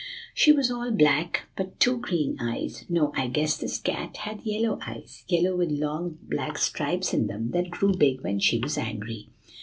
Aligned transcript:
She 0.33 0.51
was 0.51 0.71
all 0.71 0.89
black 0.89 1.43
but 1.55 1.79
two 1.79 1.99
green 1.99 2.35
eyes 2.41 2.85
no, 2.89 3.13
I 3.15 3.27
guess 3.27 3.55
this 3.55 3.77
cat 3.77 4.17
had 4.17 4.41
yellow 4.43 4.79
eyes, 4.83 5.23
yellow 5.27 5.55
with 5.55 5.69
long 5.69 6.17
black 6.23 6.57
stripes 6.57 7.13
in 7.13 7.27
them 7.27 7.51
that 7.51 7.69
grew 7.69 7.93
big 7.93 8.21
when 8.21 8.39
she 8.39 8.57
was 8.57 8.79
angry. 8.79 9.29